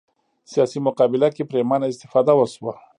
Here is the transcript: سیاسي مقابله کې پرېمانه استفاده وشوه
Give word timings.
سیاسي 0.51 0.79
مقابله 0.87 1.27
کې 1.35 1.43
پرېمانه 1.51 1.85
استفاده 1.89 2.33
وشوه 2.35 2.73